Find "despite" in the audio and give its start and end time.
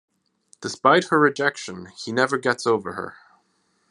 0.61-1.09